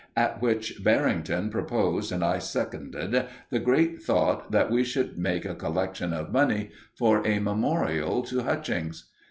[0.17, 5.53] at which Barrington proposed and I seconded the great thought that we should make a
[5.53, 9.11] collection of money for a memorial to Hutchings.